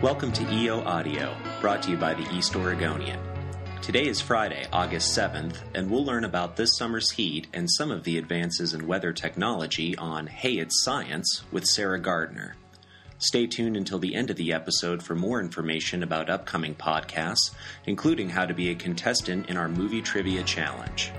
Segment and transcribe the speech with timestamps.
[0.00, 3.18] Welcome to EO Audio, brought to you by the East Oregonian.
[3.82, 8.04] Today is Friday, August 7th, and we'll learn about this summer's heat and some of
[8.04, 12.54] the advances in weather technology on Hey It's Science with Sarah Gardner.
[13.18, 17.50] Stay tuned until the end of the episode for more information about upcoming podcasts,
[17.84, 21.10] including how to be a contestant in our movie trivia challenge.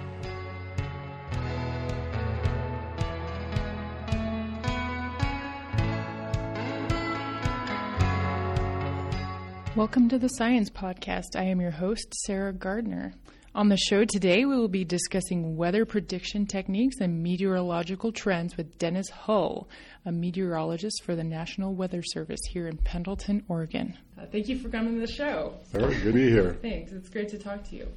[9.75, 11.35] Welcome to the Science Podcast.
[11.35, 13.13] I am your host, Sarah Gardner.
[13.55, 18.77] On the show today, we will be discussing weather prediction techniques and meteorological trends with
[18.79, 19.69] Dennis Hull,
[20.05, 23.97] a meteorologist for the National Weather Service here in Pendleton, Oregon.
[24.19, 25.53] Uh, thank you for coming to the show.
[25.71, 26.57] Sarah, good to be here.
[26.61, 26.91] Thanks.
[26.91, 27.87] It's great to talk to you.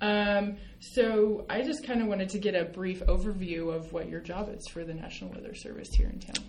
[0.00, 4.20] Um, so, I just kind of wanted to get a brief overview of what your
[4.20, 6.44] job is for the National Weather Service here in town.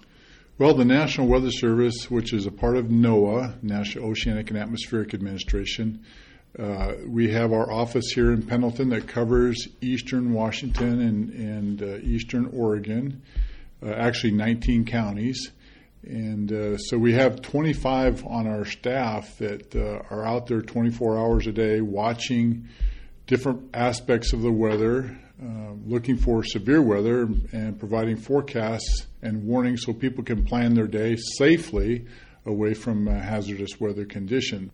[0.60, 5.16] Well, the National Weather Service, which is a part of NOAA, National Oceanic and Atmospheric
[5.16, 6.06] Administration,
[6.60, 11.98] uh, we have our office here in Pendleton that covers eastern Washington and, and uh,
[12.04, 13.24] eastern Oregon,
[13.82, 15.50] uh, actually 19 counties.
[16.04, 21.18] And uh, so we have 25 on our staff that uh, are out there 24
[21.18, 22.70] hours a day watching
[23.26, 29.84] different aspects of the weather, uh, looking for severe weather and providing forecasts and warnings
[29.84, 32.06] so people can plan their day safely
[32.46, 34.72] away from uh, hazardous weather conditions.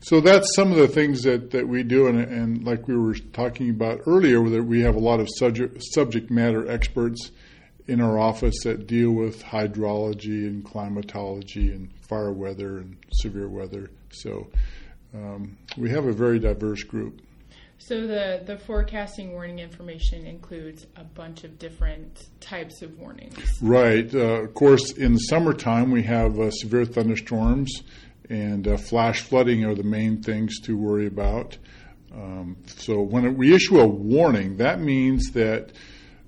[0.00, 3.14] So that's some of the things that, that we do, and, and like we were
[3.32, 7.30] talking about earlier, that we have a lot of subject, subject matter experts
[7.86, 13.90] in our office that deal with hydrology and climatology and fire weather and severe weather.
[14.10, 14.48] So
[15.14, 17.20] um, we have a very diverse group.
[17.84, 23.58] So the, the forecasting warning information includes a bunch of different types of warnings.
[23.60, 24.12] Right.
[24.14, 27.82] Uh, of course, in the summertime, we have uh, severe thunderstorms
[28.30, 31.58] and uh, flash flooding are the main things to worry about.
[32.14, 35.72] Um, so when we issue a warning, that means that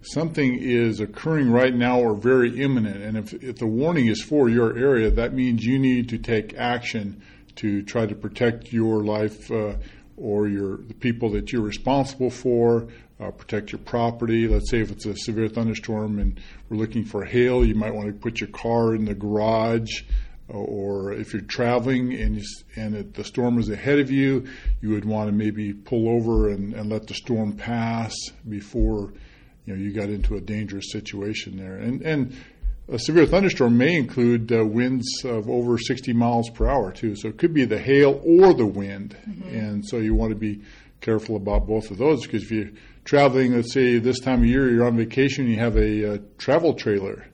[0.03, 3.01] something is occurring right now or very imminent.
[3.01, 6.55] And if, if the warning is for your area, that means you need to take
[6.55, 7.23] action
[7.57, 9.75] to try to protect your life uh,
[10.17, 12.89] or your the people that you're responsible for,
[13.21, 14.49] uh, protect your property.
[14.49, 18.09] Let's say if it's a severe thunderstorm and we're looking for hail, you might want
[18.09, 20.03] to put your car in the garage.
[20.47, 22.43] Or if you're traveling and you,
[22.77, 24.47] and it, the storm is ahead of you,
[24.83, 28.15] you would want to maybe pull over and, and let the storm pass
[28.47, 29.15] before
[29.65, 31.77] you know you got into a dangerous situation there.
[31.77, 32.37] And and
[32.89, 37.17] a severe thunderstorm may include uh, winds of over 60 miles per hour too.
[37.17, 39.49] So it could be the hail or the wind, mm-hmm.
[39.49, 40.63] and so you want to be
[41.01, 42.71] careful about both of those because if you're
[43.05, 46.75] traveling, let's say this time of year you're on vacation, you have a, uh, travel
[46.75, 47.27] trailer.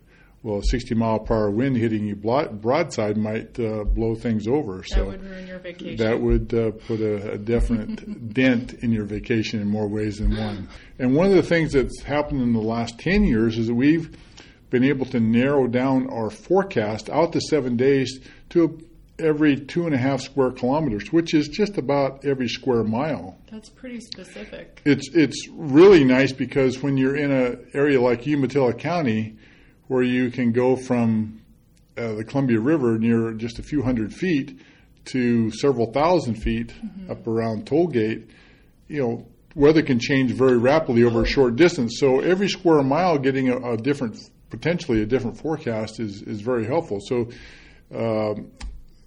[0.43, 4.83] Well, a 60 mile per hour wind hitting you broadside might uh, blow things over.
[4.85, 5.97] So that would ruin your vacation.
[5.97, 10.35] That would uh, put a, a definite dent in your vacation in more ways than
[10.35, 10.67] one.
[10.99, 14.17] And one of the things that's happened in the last 10 years is that we've
[14.71, 18.21] been able to narrow down our forecast out to seven days
[18.51, 18.79] to
[19.19, 23.37] every two and a half square kilometers, which is just about every square mile.
[23.51, 24.81] That's pretty specific.
[24.85, 29.37] It's it's really nice because when you're in an area like Umatilla County,
[29.89, 31.41] where you can go from
[31.97, 34.61] uh, the Columbia River near just a few hundred feet
[35.07, 37.11] to several thousand feet mm-hmm.
[37.11, 38.29] up around Tollgate,
[38.89, 41.97] you know, weather can change very rapidly over a short distance.
[41.99, 44.19] So every square mile getting a, a different
[44.51, 47.01] potentially a different forecast is, is very helpful.
[47.01, 47.31] So,
[47.95, 48.51] um,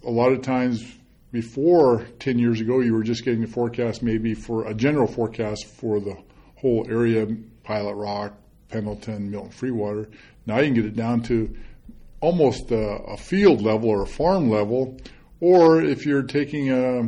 [0.02, 0.84] a lot of times
[1.32, 5.66] before 10 years ago, you were just getting a forecast maybe for a general forecast
[5.66, 6.16] for the
[6.56, 7.26] whole area,
[7.62, 8.34] Pilot Rock,
[8.68, 10.10] Pendleton, Milton Freewater.
[10.46, 11.54] Now you can get it down to
[12.20, 14.96] almost a, a field level or a farm level.
[15.40, 17.02] Or if you're taking a,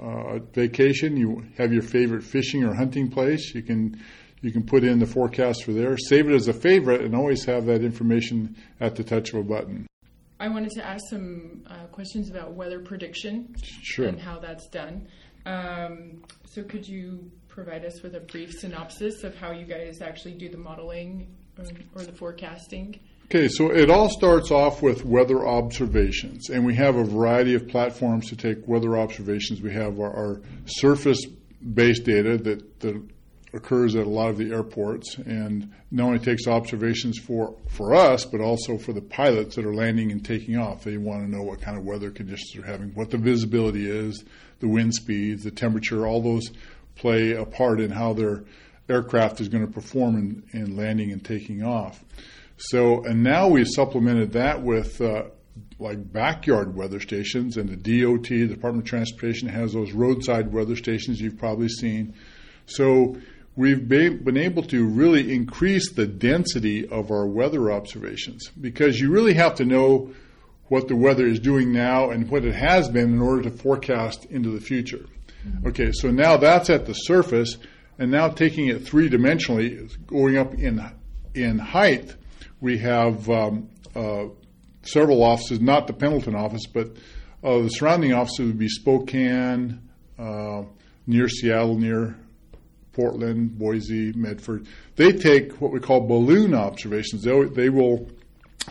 [0.00, 4.00] a vacation, you have your favorite fishing or hunting place, you can
[4.46, 7.44] you can put in the forecast for there, save it as a favorite, and always
[7.44, 9.86] have that information at the touch of a button.
[10.38, 14.06] I wanted to ask some uh, questions about weather prediction sure.
[14.06, 15.08] and how that's done.
[15.46, 20.34] Um, so, could you provide us with a brief synopsis of how you guys actually
[20.34, 21.64] do the modeling or,
[21.94, 23.00] or the forecasting?
[23.26, 27.66] Okay, so it all starts off with weather observations, and we have a variety of
[27.66, 29.60] platforms to take weather observations.
[29.60, 31.20] We have our, our surface
[31.74, 33.02] based data that, that
[33.52, 38.24] occurs at a lot of the airports and not only takes observations for, for us,
[38.24, 40.84] but also for the pilots that are landing and taking off.
[40.84, 44.24] They want to know what kind of weather conditions they're having, what the visibility is,
[44.60, 46.50] the wind speeds, the temperature, all those
[46.96, 48.44] play a part in how their
[48.88, 52.04] aircraft is going to perform in, in landing and taking off.
[52.56, 55.24] So, and now we've supplemented that with uh,
[55.78, 60.76] like backyard weather stations, and the DOT, the Department of Transportation, has those roadside weather
[60.76, 62.14] stations you've probably seen.
[62.66, 63.16] So
[63.56, 69.34] we've been able to really increase the density of our weather observations because you really
[69.34, 70.12] have to know
[70.68, 74.26] what the weather is doing now and what it has been in order to forecast
[74.26, 75.06] into the future.
[75.64, 77.56] Okay, so now that's at the surface,
[77.98, 80.84] and now taking it three dimensionally, going up in
[81.34, 82.16] in height,
[82.60, 84.24] we have um, uh,
[84.82, 86.88] several offices, not the Pendleton office, but
[87.44, 89.80] uh, the surrounding offices would be Spokane,
[90.18, 90.62] uh,
[91.06, 92.16] near Seattle, near
[92.96, 94.66] Portland, Boise, Medford.
[94.96, 97.22] They take what we call balloon observations.
[97.22, 98.08] They, they will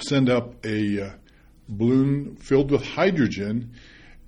[0.02, 1.10] send up a uh,
[1.70, 3.72] balloon filled with hydrogen,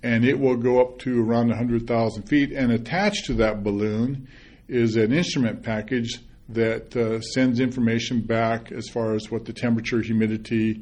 [0.04, 2.52] and it will go up to around 100,000 feet.
[2.52, 4.28] And attached to that balloon
[4.68, 6.20] is an instrument package
[6.50, 10.80] that uh, sends information back as far as what the temperature, humidity,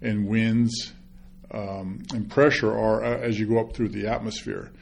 [0.00, 0.94] and winds
[1.50, 4.72] um, and pressure are uh, as you go up through the atmosphere.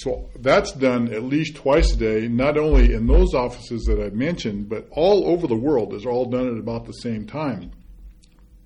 [0.00, 4.14] So that's done at least twice a day, not only in those offices that I've
[4.14, 5.92] mentioned, but all over the world.
[5.92, 7.70] Is all done at about the same time.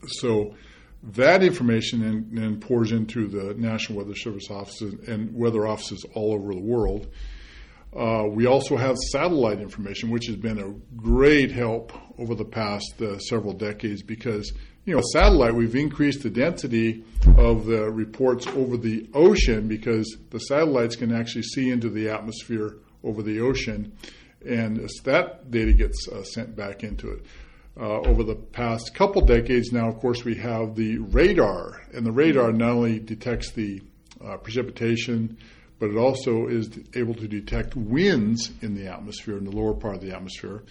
[0.06, 0.54] So
[1.02, 6.34] that information then, then, pours into the National Weather Service offices and weather offices all
[6.34, 7.08] over the world.
[7.96, 12.94] Uh, we also have satellite information, which has been a great help over the past
[13.00, 14.52] uh, several decades because,
[14.84, 17.04] you know, satellite, we've increased the density
[17.38, 22.76] of the reports over the ocean because the satellites can actually see into the atmosphere
[23.02, 23.96] over the ocean,
[24.46, 27.24] and that data gets uh, sent back into it.
[27.80, 32.12] Uh, over the past couple decades now, of course, we have the radar, and the
[32.12, 33.80] radar not only detects the
[34.24, 35.36] uh, precipitation,
[35.78, 39.96] but it also is able to detect winds in the atmosphere, in the lower part
[39.96, 40.62] of the atmosphere.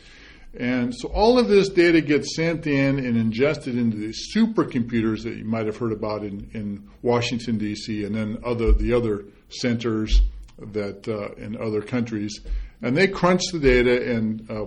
[0.60, 5.36] And so all of this data gets sent in and ingested into these supercomputers that
[5.36, 10.22] you might have heard about in, in Washington, D.C., and then other the other centers
[10.60, 12.40] that uh, in other countries.
[12.82, 14.66] And they crunch the data, and uh,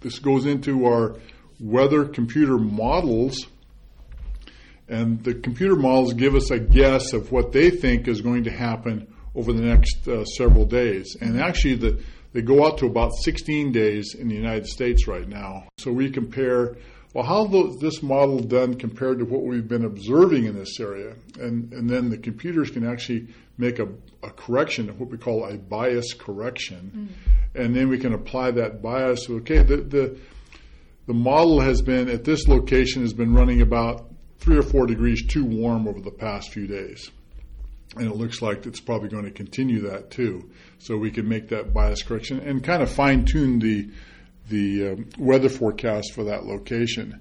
[0.00, 1.16] this goes into our
[1.58, 3.46] weather computer models.
[4.88, 8.50] And the computer models give us a guess of what they think is going to
[8.50, 11.16] happen over the next uh, several days.
[11.20, 12.02] And actually, the,
[12.32, 15.64] they go out to about 16 days in the United States right now.
[15.78, 16.76] So we compare,
[17.14, 21.14] well, how is this model done compared to what we've been observing in this area?
[21.38, 23.88] And, and then the computers can actually make a,
[24.22, 27.10] a correction, what we call a bias correction.
[27.54, 27.64] Mm.
[27.64, 29.28] And then we can apply that bias.
[29.28, 30.18] Okay, the, the,
[31.06, 34.08] the model has been, at this location, has been running about
[34.38, 37.10] three or four degrees too warm over the past few days
[37.96, 40.50] and it looks like it's probably going to continue that too.
[40.78, 43.90] So we can make that bias correction and kind of fine tune the
[44.48, 47.20] the um, weather forecast for that location.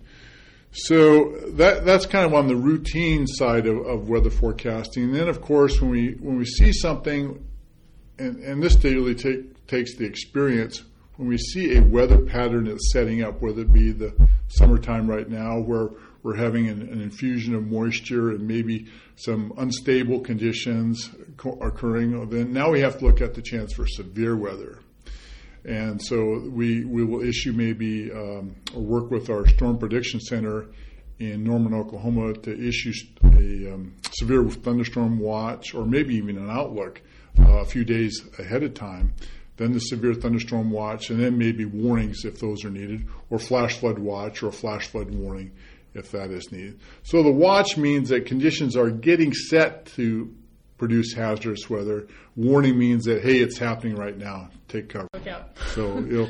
[0.73, 5.03] So that that's kind of on the routine side of, of weather forecasting.
[5.03, 7.45] And then, of course, when we when we see something,
[8.18, 10.83] and, and this really take, takes the experience.
[11.18, 14.13] When we see a weather pattern that's setting up, whether it be the
[14.47, 15.89] summertime right now, where
[16.23, 21.09] we're having an, an infusion of moisture and maybe some unstable conditions
[21.62, 24.79] occurring, then now we have to look at the chance for severe weather.
[25.63, 30.68] And so we, we will issue maybe um, or work with our Storm Prediction Center
[31.19, 32.92] in Norman, Oklahoma to issue
[33.23, 37.01] a um, severe thunderstorm watch or maybe even an outlook
[37.40, 39.13] uh, a few days ahead of time.
[39.57, 43.78] Then the severe thunderstorm watch, and then maybe warnings if those are needed, or flash
[43.78, 45.51] flood watch or a flash flood warning
[45.94, 46.80] if that is needed.
[47.04, 50.33] So the watch means that conditions are getting set to
[50.78, 52.07] produce hazardous weather.
[52.36, 54.50] Warning means that hey, it's happening right now.
[54.68, 55.07] Take cover.
[55.14, 55.57] Look out.
[55.74, 56.30] So you know.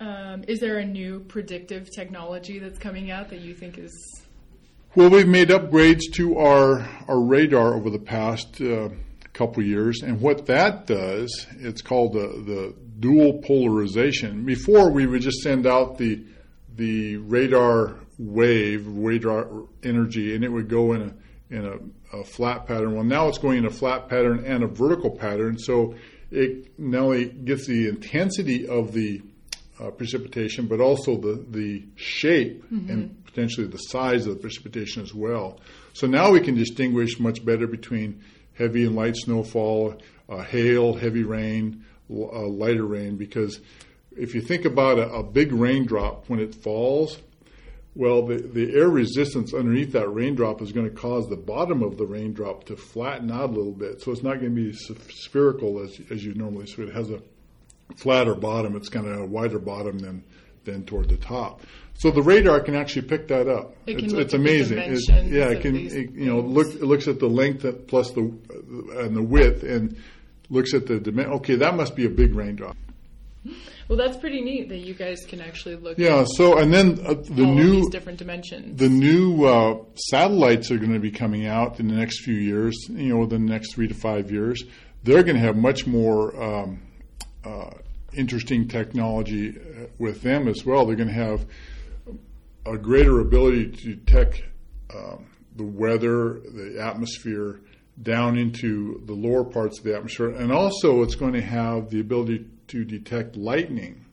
[0.00, 3.92] Um, is there a new predictive technology that's coming out that you think is?
[4.96, 8.88] Well, we've made upgrades to our our radar over the past uh,
[9.32, 14.44] couple years, and what that does, it's called the the dual polarization.
[14.44, 16.24] Before, we would just send out the
[16.74, 19.48] the radar wave, radar
[19.82, 21.14] energy, and it would go in a
[21.54, 22.94] in a, a, flat pattern.
[22.94, 25.94] Well, now it's going in a flat pattern and a vertical pattern, so
[26.30, 29.20] it not only gets the intensity of the
[29.78, 32.90] uh, precipitation, but also the the shape mm-hmm.
[32.90, 35.60] and potentially the size of the precipitation as well.
[35.94, 38.22] So now we can distinguish much better between
[38.54, 43.60] heavy and light snowfall, uh, hail, heavy rain, uh, lighter rain, because
[44.16, 47.18] if you think about a, a big raindrop when it falls,
[47.94, 51.98] well, the, the air resistance underneath that raindrop is going to cause the bottom of
[51.98, 54.00] the raindrop to flatten out a little bit.
[54.00, 56.66] So it's not going to be spherical as, as you normally.
[56.66, 57.20] So it has a
[57.96, 58.76] flatter bottom.
[58.76, 60.24] It's kind of a wider bottom than
[60.64, 61.60] than toward the top.
[61.94, 63.74] So the radar can actually pick that up.
[63.86, 64.78] It can it's, it's amazing.
[64.78, 65.76] It- yeah, it can.
[65.76, 66.68] It, you know, look.
[66.68, 69.96] It looks at the length plus the and the width, and
[70.48, 71.34] looks at the dimension.
[71.34, 72.76] Okay, that must be a big raindrop.
[73.92, 76.20] Well, that's pretty neat that you guys can actually look Yeah.
[76.20, 78.78] at So and then uh, the all new these different dimensions.
[78.78, 82.74] the new uh, satellites are going to be coming out in the next few years.
[82.88, 84.64] You know, within the next three to five years,
[85.02, 86.80] they're going to have much more um,
[87.44, 87.68] uh,
[88.14, 90.86] interesting technology uh, with them as well.
[90.86, 91.44] They're going to have
[92.64, 94.42] a greater ability to detect
[94.94, 97.60] um, the weather, the atmosphere
[98.00, 102.00] down into the lower parts of the atmosphere, and also it's going to have the
[102.00, 104.04] ability to detect lightning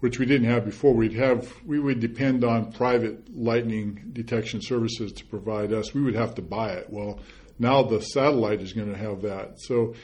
[0.00, 0.94] which we didn't have before.
[0.94, 5.94] We'd have we would depend on private lightning detection services to provide us.
[5.94, 6.88] We would have to buy it.
[6.90, 7.20] Well,
[7.58, 9.60] now the satellite is going to have that.
[9.60, 9.94] So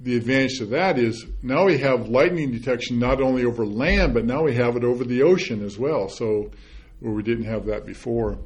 [0.00, 4.26] the advantage to that is now we have lightning detection not only over land, but
[4.26, 6.08] now we have it over the ocean as well.
[6.08, 6.50] So
[7.00, 8.38] where we didn't have that before.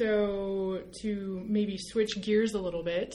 [0.00, 3.14] So, to maybe switch gears a little bit,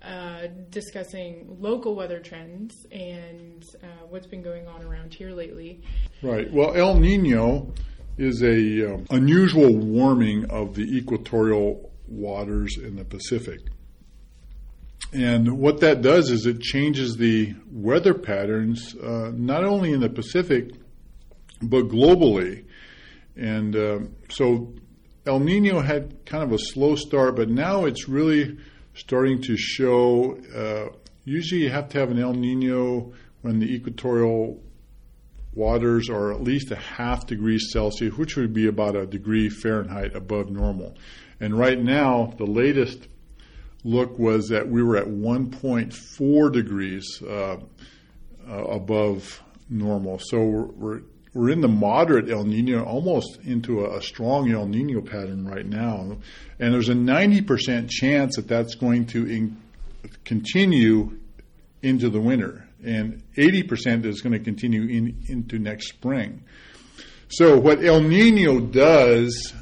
[0.00, 5.82] uh, discussing local weather trends and uh, what's been going on around here lately.
[6.22, 6.48] Right.
[6.52, 7.72] Well, El Nino
[8.16, 13.58] is a um, unusual warming of the equatorial waters in the Pacific.
[15.12, 20.08] And what that does is it changes the weather patterns, uh, not only in the
[20.08, 20.74] Pacific,
[21.60, 22.66] but globally.
[23.34, 24.74] And um, so
[25.26, 28.56] El Nino had kind of a slow start, but now it's really
[28.94, 30.38] starting to show.
[30.54, 33.12] Uh, usually, you have to have an El Nino
[33.42, 34.62] when the equatorial
[35.54, 40.14] waters are at least a half degree Celsius, which would be about a degree Fahrenheit
[40.14, 40.96] above normal.
[41.40, 43.08] And right now, the latest
[43.84, 47.56] look was that we were at 1.4 degrees uh,
[48.48, 50.18] uh, above normal.
[50.18, 51.00] So we're, we're
[51.32, 55.66] we're in the moderate El Nino, almost into a, a, strong El Nino pattern right
[55.66, 56.16] now,
[56.58, 59.56] and there's a 90% chance that that's going to in,
[60.24, 61.18] continue
[61.82, 66.42] into the winter, and 80% is going to continue in, into next spring.
[67.28, 69.52] So what El Nino does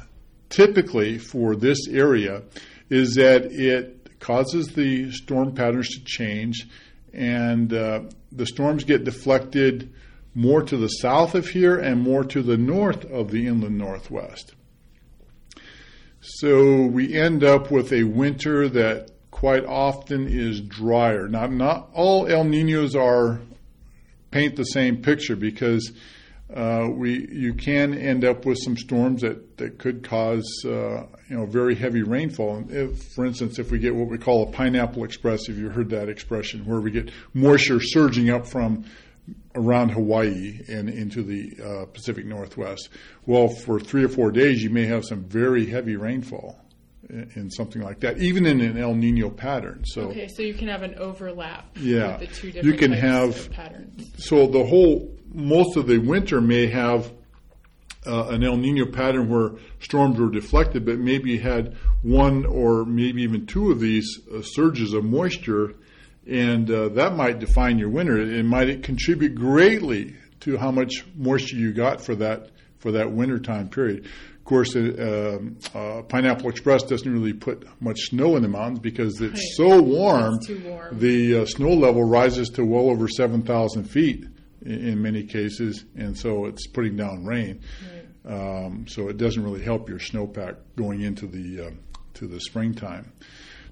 [0.49, 2.41] typically for this area
[2.89, 6.67] is that it causes the storm patterns to change,
[7.13, 9.93] and uh, the storms get deflected
[10.35, 14.53] more to the south of here and more to the north of the inland northwest.
[16.21, 21.27] So we end up with a winter that quite often is drier.
[21.27, 23.39] Now, not all El Ninos are
[24.31, 25.91] paint the same picture because
[26.53, 31.37] uh, we you can end up with some storms that, that could cause uh, you
[31.37, 32.65] know very heavy rainfall.
[32.69, 35.89] If, for instance, if we get what we call a pineapple express, if you heard
[35.91, 38.83] that expression, where we get moisture surging up from
[39.55, 42.89] around Hawaii and into the uh, Pacific Northwest.
[43.25, 46.59] Well, for three or four days, you may have some very heavy rainfall
[47.09, 49.83] in, in something like that, even in an El Nino pattern.
[49.85, 51.75] So, okay, so you can have an overlap.
[51.79, 52.17] Yeah.
[52.19, 53.01] with the two different You can types
[53.45, 54.11] have- patterns.
[54.17, 57.11] so the whole most of the winter may have
[58.07, 62.85] uh, an El Nino pattern where storms were deflected, but maybe you had one or
[62.85, 65.73] maybe even two of these uh, surges of moisture,
[66.29, 68.17] and uh, that might define your winter.
[68.19, 73.39] It might contribute greatly to how much moisture you got for that for that winter
[73.39, 74.05] time period.
[74.05, 78.79] Of course, uh, um, uh, Pineapple Express doesn't really put much snow in the mountains
[78.79, 79.69] because it's Right.
[79.69, 80.35] so warm.
[80.35, 80.97] It's too warm.
[80.97, 84.25] The uh, snow level rises to well over 7,000 feet
[84.65, 87.59] in, in many cases, and so it's putting down rain.
[88.25, 91.71] Um, so it doesn't really help your snowpack going into the uh,
[92.15, 93.11] to the springtime.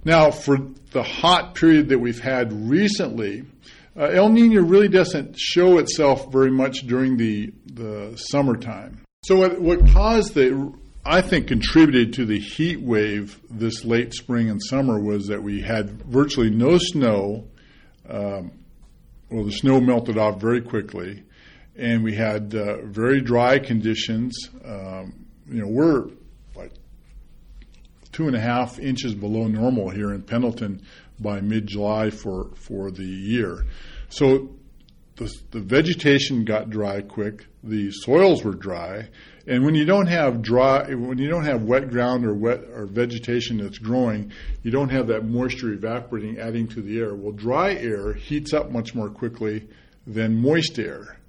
[0.07, 0.57] Now, for
[0.91, 3.43] the hot period that we've had recently,
[3.93, 9.01] uh, El Nino really doesn't show itself very much during the the summertime.
[9.25, 10.73] So what, what caused the
[11.05, 15.59] I think contributed to the heat wave this late spring and summer was that we
[15.61, 17.49] had virtually no snow.
[18.09, 18.53] Um,
[19.29, 21.25] well, the snow melted off very quickly,
[21.75, 24.37] and we had uh, very dry conditions.
[24.63, 26.11] Um, you know, we're
[28.17, 30.81] two and a half inches below normal here in Pendleton
[31.19, 33.63] by mid-July for for the year.
[34.09, 34.49] So
[35.17, 37.45] the, the vegetation got dry quick.
[37.63, 39.09] The soils were dry,
[39.45, 42.87] and when you don't have dry, when you don't have wet ground or wet or
[42.87, 44.31] vegetation that's growing,
[44.63, 47.13] you don't have that moisture evaporating, adding to the air.
[47.13, 49.67] Well, dry air heats up much more quickly
[50.07, 51.19] than moist air.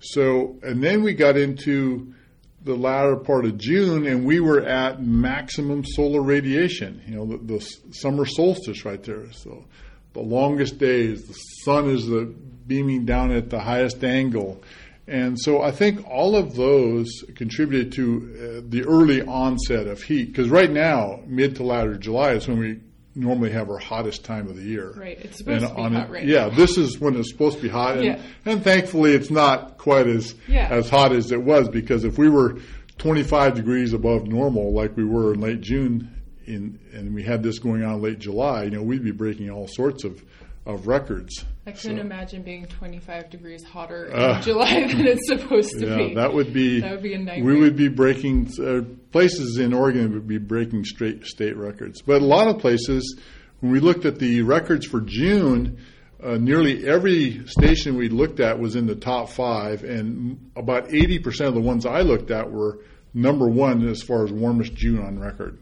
[0.00, 2.14] So, and then we got into
[2.62, 7.02] the latter part of June, and we were at maximum solar radiation.
[7.06, 7.60] You know, the, the
[7.92, 9.30] summer solstice right there.
[9.32, 9.64] So,
[10.12, 11.34] the longest days, the
[11.64, 12.34] sun is the
[12.68, 14.62] beaming down at the highest angle,
[15.06, 20.26] And so I think all of those contributed to uh, the early onset of heat.
[20.26, 22.80] Because right now, mid to latter July is when we
[23.18, 24.92] normally have our hottest time of the year.
[24.96, 25.18] Right.
[25.18, 27.62] It's supposed and to be on hot right Yeah, this is when it's supposed to
[27.62, 27.96] be hot.
[27.96, 28.22] And, yeah.
[28.44, 30.68] and thankfully, it's not quite as yeah.
[30.70, 31.68] as hot as it was.
[31.68, 32.58] Because if we were
[32.98, 36.14] 25 degrees above normal, like we were in late June,
[36.46, 39.68] in, and we had this going on late July, you know, we'd be breaking all
[39.68, 40.24] sorts of
[40.68, 41.46] of records.
[41.66, 42.02] I couldn't so.
[42.02, 46.14] imagine being 25 degrees hotter uh, in July than it's supposed to yeah, be.
[46.14, 47.54] that would be that would be a nightmare.
[47.54, 52.22] We would be breaking uh, places in Oregon would be breaking straight state records, but
[52.22, 53.18] a lot of places.
[53.60, 55.78] When we looked at the records for June,
[56.22, 61.48] uh, nearly every station we looked at was in the top five, and about 80%
[61.48, 62.78] of the ones I looked at were
[63.14, 65.58] number one as far as warmest June on record.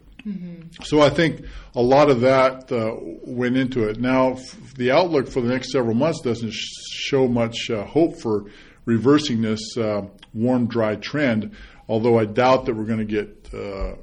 [0.83, 3.99] So I think a lot of that uh, went into it.
[3.99, 8.19] Now, f- the outlook for the next several months doesn't sh- show much uh, hope
[8.21, 8.45] for
[8.85, 10.01] reversing this uh,
[10.33, 11.55] warm, dry trend,
[11.87, 13.95] although I doubt that we're going to get uh,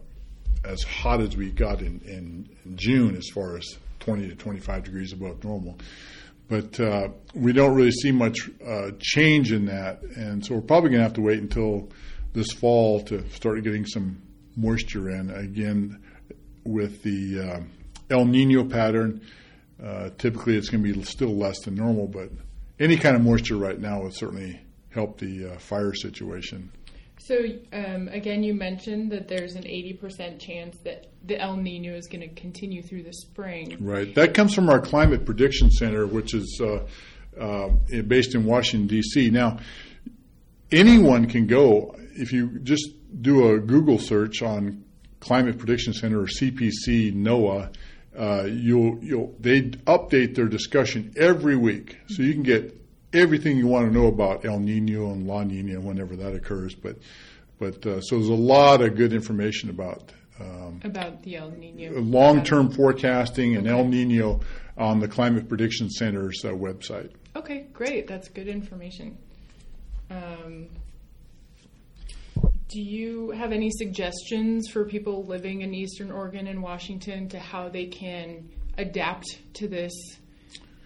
[0.64, 3.66] as hot as we got in, in, in, June as far as
[4.00, 5.78] 20 to 25 degrees above normal.
[6.48, 10.90] But uh, we don't really see much uh, change in that, and so we're probably
[10.90, 11.88] going to have to wait until
[12.34, 14.20] this fall to start getting some
[14.56, 15.30] moisture in.
[15.30, 16.02] Again,
[16.64, 17.60] with the uh,
[18.10, 19.20] El Nino pattern,
[19.82, 22.30] uh, typically it's going to be still less than normal, but
[22.80, 26.70] any kind of moisture right now would certainly help the uh, fire situation.
[27.18, 27.42] So,
[27.72, 32.20] um, again, you mentioned that there's an 80% chance that the El Nino is going
[32.20, 33.78] to continue through the spring.
[33.80, 34.14] Right.
[34.14, 36.80] That comes from our Climate Prediction Center, which is uh,
[37.40, 37.68] uh,
[38.06, 39.30] based in Washington, D.C.
[39.30, 39.58] Now,
[40.70, 42.90] anyone can go, if you just
[43.22, 44.83] do a Google search on
[45.24, 47.74] Climate Prediction Center or CPC NOAA,
[48.16, 52.78] uh, you'll you'll they update their discussion every week, so you can get
[53.14, 56.74] everything you want to know about El Nino and La Nina whenever that occurs.
[56.74, 56.98] But
[57.58, 62.00] but uh, so there's a lot of good information about um, about the El Nino
[62.00, 63.76] long-term forecasting and okay.
[63.76, 64.40] El Nino
[64.76, 67.12] on the Climate Prediction Center's uh, website.
[67.34, 68.06] Okay, great.
[68.06, 69.16] That's good information.
[70.10, 70.68] Um,
[72.74, 77.68] do you have any suggestions for people living in Eastern Oregon and Washington to how
[77.68, 79.92] they can adapt to this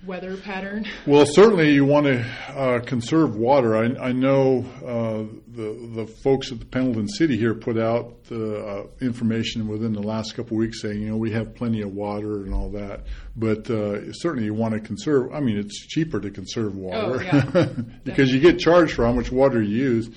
[0.05, 0.85] weather pattern?
[1.07, 2.21] Well, certainly you want to
[2.51, 3.75] uh, conserve water.
[3.75, 8.59] I, I know uh, the the folks at the Pendleton City here put out the
[8.59, 11.95] uh, information within the last couple of weeks saying you know we have plenty of
[11.95, 15.33] water and all that, but uh, certainly you want to conserve.
[15.33, 17.21] I mean, it's cheaper to conserve water oh,
[17.55, 17.69] yeah.
[18.05, 20.11] because you get charged for how much water you use.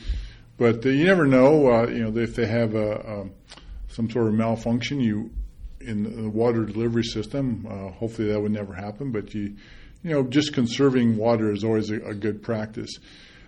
[0.61, 1.71] But uh, you never know.
[1.73, 3.29] Uh, you know if they have a, a,
[3.87, 5.31] some sort of malfunction, you
[5.79, 7.65] in the water delivery system.
[7.67, 9.11] Uh, hopefully that would never happen.
[9.11, 9.55] But you,
[10.03, 12.91] you know, just conserving water is always a, a good practice.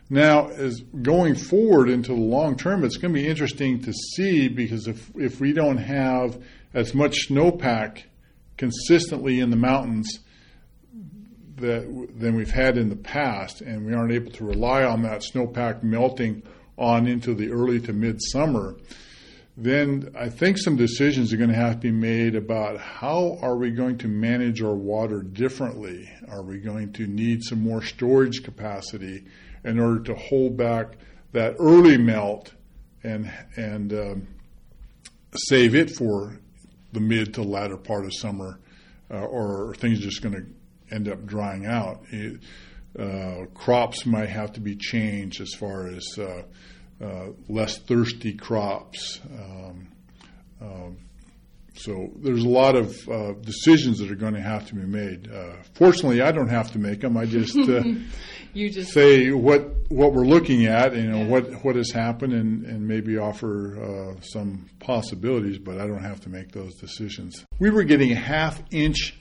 [0.10, 4.48] Now, as going forward into the long term, it's going to be interesting to see
[4.48, 8.06] because if if we don't have as much snowpack
[8.58, 10.18] consistently in the mountains
[11.58, 15.22] that than we've had in the past, and we aren't able to rely on that
[15.22, 16.42] snowpack melting
[16.78, 18.76] on into the early to midsummer,
[19.56, 23.56] then I think some decisions are going to have to be made about how are
[23.56, 26.10] we going to manage our water differently?
[26.28, 29.26] Are we going to need some more storage capacity
[29.64, 30.98] in order to hold back
[31.34, 32.54] that early melt
[33.04, 34.28] and and um,
[35.36, 36.40] save it for
[36.94, 38.60] the mid to latter part of summer,
[39.12, 42.02] uh, or are things just going to end up drying out?
[42.10, 42.40] It,
[43.00, 46.44] uh, crops might have to be changed as far as uh,
[47.04, 49.20] uh, less thirsty crops.
[49.26, 49.88] Um,
[50.62, 50.98] um,
[51.76, 55.30] so there's a lot of uh, decisions that are going to have to be made.
[55.32, 57.18] Uh, fortunately, I don't have to make them.
[57.18, 57.82] I just, uh,
[58.54, 61.28] you just say what what we're looking at, you know, yeah.
[61.28, 63.82] what what has happened, and, and maybe offer
[64.16, 65.58] uh, some possibilities.
[65.58, 67.44] But I don't have to make those decisions.
[67.60, 69.20] We were getting a half inch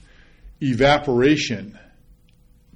[0.61, 1.79] evaporation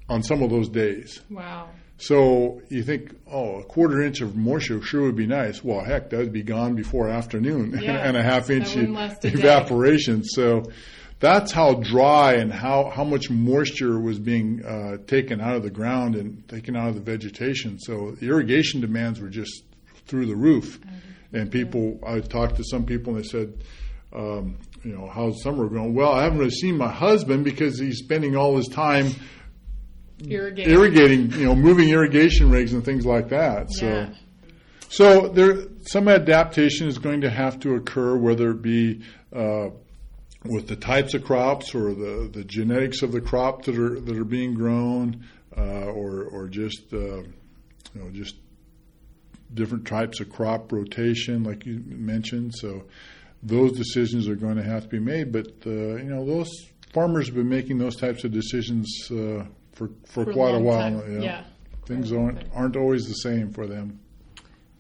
[0.09, 1.21] on some of those days.
[1.31, 1.69] Wow.
[1.99, 5.65] So you think, oh, a quarter inch of moisture sure would be nice.
[5.65, 10.23] Well, heck, that would be gone before afternoon, yeah, and a half inch evaporation.
[10.23, 10.65] So
[11.21, 15.71] that's how dry and how, how much moisture was being uh, taken out of the
[15.71, 17.79] ground and taken out of the vegetation.
[17.79, 19.63] So the irrigation demands were just
[20.07, 20.79] through the roof.
[21.33, 23.55] And people, I talked to some people and they said,
[24.15, 25.95] um, you know, how's summer going?
[25.95, 29.13] Well, I haven't really seen my husband because he's spending all his time
[30.25, 30.73] irrigating.
[30.73, 33.71] irrigating, you know, moving irrigation rigs and things like that.
[33.71, 34.15] So, yeah.
[34.89, 39.03] so there some adaptation is going to have to occur, whether it be
[39.35, 39.69] uh,
[40.45, 44.17] with the types of crops or the, the genetics of the crop that are that
[44.17, 45.25] are being grown,
[45.57, 47.27] uh, or or just uh, you
[47.95, 48.37] know just
[49.55, 52.55] different types of crop rotation, like you mentioned.
[52.55, 52.85] So
[53.43, 55.33] those decisions are going to have to be made.
[55.33, 56.51] But uh, you know, those
[56.93, 59.45] farmers have been making those types of decisions uh,
[59.77, 61.01] for for, For quite a long while.
[61.01, 61.13] time.
[61.13, 61.23] you.
[61.23, 61.45] Yeah.
[61.87, 64.01] Things a aren't aren't always the same for them.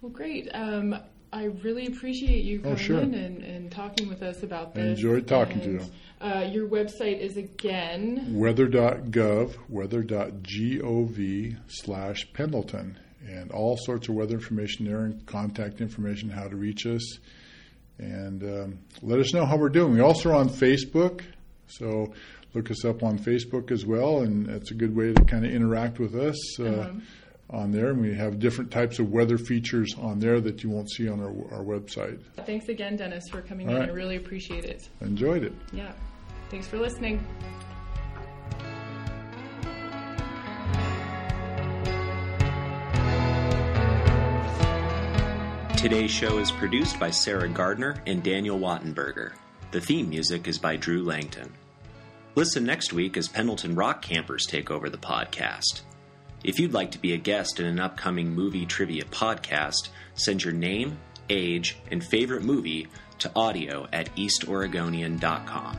[0.00, 0.48] Well, great.
[0.52, 0.96] Um,
[1.32, 3.00] I really appreciate you Oh, sure.
[3.00, 4.84] in and, and talking with us about that.
[4.84, 5.80] I enjoyed talking to you.
[6.20, 8.34] Uh, your website is again.
[8.34, 16.48] weather.gov, weather.gov slash Pendleton, and all sorts of weather information there and contact information, how
[16.48, 17.18] to reach us,
[17.98, 19.92] and um, let us know how we're doing.
[19.92, 21.22] We also are on Facebook,
[21.66, 22.12] so
[22.54, 25.52] look us up on Facebook as well, and that's a good way to kind of
[25.52, 26.60] interact with us.
[26.60, 26.90] Uh, Uh-huh.
[27.48, 30.90] On there, and we have different types of weather features on there that you won't
[30.90, 32.18] see on our, our website.
[32.44, 33.80] Thanks again, Dennis, for coming All in.
[33.82, 33.88] right.
[33.88, 34.88] I really appreciate it.
[35.00, 35.52] Enjoyed it.
[35.72, 35.92] Yeah.
[36.50, 37.24] Thanks for listening.
[45.76, 49.32] Today's show is produced by Sarah Gardner and Daniel Wattenburger.
[49.70, 51.52] The theme music is by Drew Langton.
[52.36, 55.80] Listen next week as Pendleton Rock Campers take over the podcast.
[56.44, 60.52] If you'd like to be a guest in an upcoming movie trivia podcast, send your
[60.52, 60.98] name,
[61.30, 62.88] age, and favorite movie
[63.20, 65.78] to audio at eastoregonian.com.